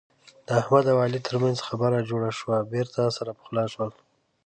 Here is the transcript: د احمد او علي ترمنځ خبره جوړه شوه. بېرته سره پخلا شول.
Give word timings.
د 0.45 0.47
احمد 0.61 0.85
او 0.91 0.97
علي 1.03 1.19
ترمنځ 1.27 1.57
خبره 1.67 2.07
جوړه 2.09 2.31
شوه. 2.39 2.57
بېرته 2.71 3.01
سره 3.17 3.31
پخلا 3.39 3.65
شول. 3.73 3.91